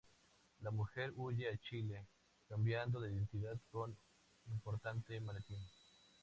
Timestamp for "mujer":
0.71-1.13